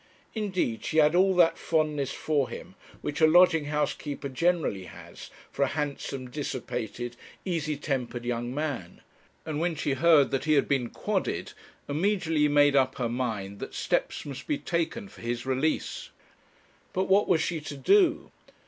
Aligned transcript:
Indeed, 0.33 0.83
she 0.83 0.97
had 0.97 1.13
all 1.13 1.35
that 1.35 1.59
fondness 1.59 2.11
for 2.11 2.49
him 2.49 2.73
which 3.03 3.21
a 3.21 3.27
lodging 3.27 3.65
house 3.65 3.93
keeper 3.93 4.29
generally 4.29 4.85
has 4.85 5.29
for 5.51 5.61
a 5.61 5.67
handsome, 5.77 6.31
dissipated, 6.31 7.15
easy 7.45 7.77
tempered 7.77 8.25
young 8.25 8.51
man; 8.51 9.01
and 9.45 9.59
when 9.59 9.75
she 9.75 9.93
heard 9.93 10.31
that 10.31 10.45
he 10.45 10.53
had 10.53 10.67
been 10.67 10.89
'quodded,' 10.89 11.53
immediately 11.87 12.47
made 12.47 12.75
up 12.75 12.95
her 12.95 13.09
mind 13.09 13.59
that 13.59 13.75
steps 13.75 14.25
must 14.25 14.47
be 14.47 14.57
taken 14.57 15.07
for 15.07 15.21
his 15.21 15.45
release. 15.45 16.09
But 16.93 17.03
what 17.03 17.27
was 17.27 17.39
she 17.43 17.61
to 17.61 17.77
do? 17.77 18.31